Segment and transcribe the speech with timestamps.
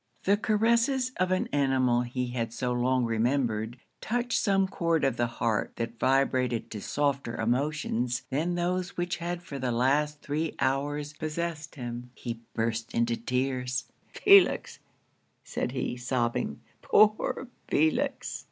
[0.23, 5.27] The caresses of an animal he had so long remembered, touched some chord of the
[5.27, 11.13] heart that vibrated to softer emotions than those which had for the last three hours
[11.13, 13.85] possessed him he burst into tears.
[14.11, 14.79] 'Felix!'
[15.43, 18.39] said he, sobbing, 'poor Felix!'